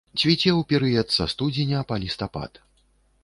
[0.19, 2.51] Цвіце ў перыяд са студзеня па лістапад.